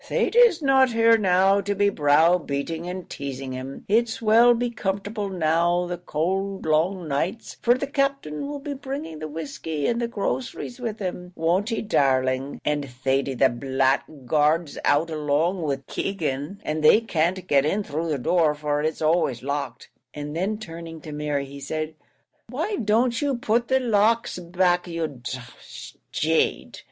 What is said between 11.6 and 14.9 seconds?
he, darling? and Thady the blackguard's